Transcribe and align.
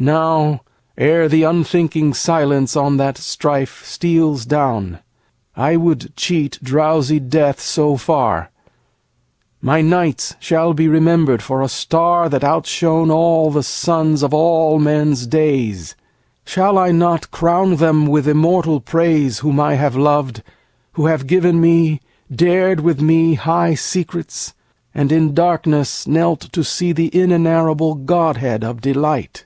Now, 0.00 0.60
ere 0.96 1.28
the 1.28 1.42
unthinking 1.42 2.14
silence 2.14 2.76
on 2.76 2.98
that 2.98 3.18
strife 3.18 3.84
Steals 3.84 4.46
down, 4.46 5.00
I 5.56 5.76
would 5.76 6.14
cheat 6.14 6.56
drowsy 6.62 7.18
Death 7.18 7.58
so 7.60 7.96
far, 7.96 8.50
My 9.60 9.80
night 9.80 10.36
shall 10.38 10.72
be 10.72 10.86
remembered 10.86 11.42
for 11.42 11.62
a 11.62 11.68
star 11.68 12.28
That 12.28 12.44
outshone 12.44 13.10
all 13.10 13.50
the 13.50 13.64
suns 13.64 14.22
of 14.22 14.32
all 14.32 14.78
men's 14.78 15.26
days. 15.26 15.96
Shall 16.46 16.78
I 16.78 16.92
not 16.92 17.32
crown 17.32 17.74
them 17.74 18.06
with 18.06 18.28
immortal 18.28 18.78
praise 18.78 19.40
Whom 19.40 19.58
I 19.58 19.74
have 19.74 19.96
loved, 19.96 20.44
who 20.92 21.06
have 21.06 21.26
given 21.26 21.60
me, 21.60 22.00
dared 22.32 22.78
with 22.78 23.00
me 23.00 23.34
High 23.34 23.74
secrets, 23.74 24.54
and 24.94 25.10
in 25.10 25.34
darkness 25.34 26.06
knelt 26.06 26.42
to 26.52 26.62
see 26.62 26.92
The 26.92 27.08
inenarrable 27.12 27.96
godhead 27.96 28.62
of 28.62 28.80
delight? 28.80 29.44